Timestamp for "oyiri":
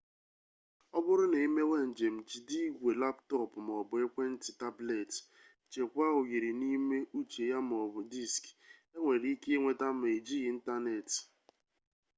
6.19-6.51